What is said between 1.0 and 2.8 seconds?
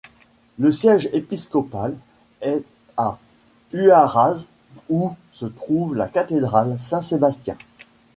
épiscopal est